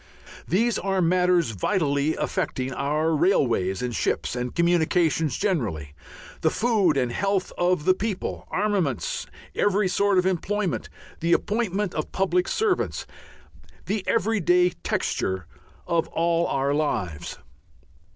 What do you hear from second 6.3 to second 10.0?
the food and health of the people, armaments, every